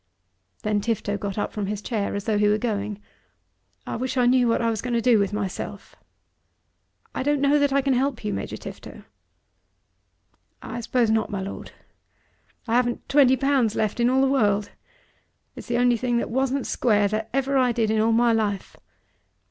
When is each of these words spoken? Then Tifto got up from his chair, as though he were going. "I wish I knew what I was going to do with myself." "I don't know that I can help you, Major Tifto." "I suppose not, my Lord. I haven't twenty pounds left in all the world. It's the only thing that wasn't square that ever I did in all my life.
Then 0.63 0.81
Tifto 0.81 1.15
got 1.15 1.37
up 1.37 1.53
from 1.53 1.67
his 1.67 1.79
chair, 1.79 2.15
as 2.15 2.23
though 2.23 2.39
he 2.39 2.47
were 2.49 2.57
going. 2.57 2.99
"I 3.85 3.97
wish 3.97 4.17
I 4.17 4.25
knew 4.25 4.47
what 4.47 4.59
I 4.59 4.71
was 4.71 4.81
going 4.81 4.95
to 4.95 4.99
do 4.99 5.19
with 5.19 5.31
myself." 5.31 5.95
"I 7.13 7.21
don't 7.21 7.39
know 7.39 7.59
that 7.59 7.71
I 7.71 7.81
can 7.83 7.93
help 7.93 8.25
you, 8.25 8.33
Major 8.33 8.57
Tifto." 8.57 9.03
"I 10.59 10.79
suppose 10.81 11.11
not, 11.11 11.29
my 11.29 11.41
Lord. 11.43 11.71
I 12.67 12.73
haven't 12.77 13.07
twenty 13.09 13.37
pounds 13.37 13.75
left 13.75 13.99
in 13.99 14.09
all 14.09 14.21
the 14.21 14.27
world. 14.27 14.71
It's 15.55 15.67
the 15.67 15.77
only 15.77 15.97
thing 15.97 16.17
that 16.17 16.31
wasn't 16.31 16.65
square 16.65 17.07
that 17.09 17.29
ever 17.31 17.55
I 17.55 17.71
did 17.71 17.91
in 17.91 18.01
all 18.01 18.11
my 18.11 18.33
life. 18.33 18.75